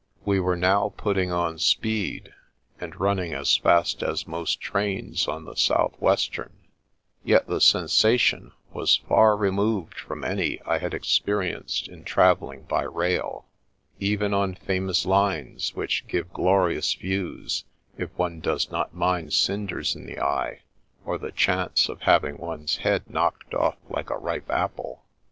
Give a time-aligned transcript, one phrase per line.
[0.25, 2.33] We were now putting on speed,
[2.79, 6.53] and running as fast as most trains on the South Western,
[7.23, 13.45] yet the sensation was far removed from any I had experienced in travelling by rail,
[13.99, 17.65] even on famous lines, which g^ve glorious views
[17.95, 20.61] if one does not mind cinders in the eye
[21.05, 25.05] or the chance of having one's head knocked off like a ripe apple.